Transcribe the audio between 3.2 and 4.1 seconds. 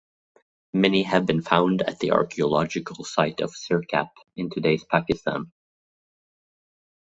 of Sirkap,